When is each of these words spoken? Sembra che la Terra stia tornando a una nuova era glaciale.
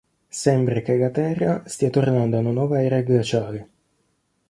Sembra 0.29 0.79
che 0.81 0.97
la 0.97 1.11
Terra 1.11 1.61
stia 1.67 1.91
tornando 1.91 2.35
a 2.35 2.39
una 2.39 2.49
nuova 2.49 2.81
era 2.81 3.01
glaciale. 3.01 3.69